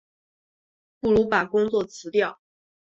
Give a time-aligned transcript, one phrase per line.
[0.99, 2.39] 不如把工作辞掉